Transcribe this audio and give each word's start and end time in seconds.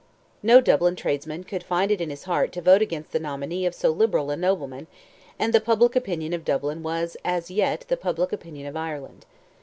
No 0.41 0.61
Dublin 0.61 0.95
tradesman 0.95 1.43
could 1.43 1.61
find 1.61 1.91
it 1.91 2.01
in 2.01 2.09
his 2.09 2.23
heart 2.23 2.51
to 2.53 2.61
vote 2.63 2.81
against 2.81 3.11
the 3.11 3.19
nominee 3.19 3.67
of 3.67 3.75
so 3.75 3.91
liberal 3.91 4.31
a 4.31 4.35
nobleman, 4.35 4.87
and 5.37 5.53
the 5.53 5.61
public 5.61 5.95
opinion 5.95 6.33
of 6.33 6.43
Dublin 6.43 6.81
was 6.81 7.15
as 7.23 7.51
yet 7.51 7.85
the 7.87 7.97
public 7.97 8.33
opinion 8.33 8.65
of 8.65 8.75
Ireland. 8.75 9.27